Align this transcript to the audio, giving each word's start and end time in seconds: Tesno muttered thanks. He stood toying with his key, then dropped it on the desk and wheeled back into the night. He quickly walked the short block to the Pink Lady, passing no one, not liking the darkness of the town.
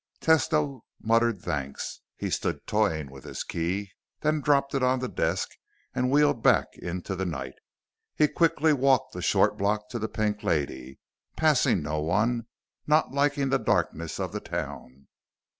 Tesno 0.19 0.81
muttered 0.99 1.43
thanks. 1.43 2.01
He 2.17 2.31
stood 2.31 2.65
toying 2.65 3.11
with 3.11 3.23
his 3.23 3.43
key, 3.43 3.91
then 4.21 4.41
dropped 4.41 4.73
it 4.73 4.81
on 4.81 4.97
the 4.97 5.07
desk 5.07 5.49
and 5.93 6.09
wheeled 6.09 6.41
back 6.41 6.69
into 6.73 7.15
the 7.15 7.23
night. 7.23 7.53
He 8.15 8.27
quickly 8.27 8.73
walked 8.73 9.13
the 9.13 9.21
short 9.21 9.59
block 9.59 9.89
to 9.89 9.99
the 9.99 10.09
Pink 10.09 10.41
Lady, 10.41 10.97
passing 11.35 11.83
no 11.83 11.99
one, 11.99 12.47
not 12.87 13.11
liking 13.11 13.49
the 13.49 13.59
darkness 13.59 14.19
of 14.19 14.31
the 14.31 14.39
town. 14.41 15.05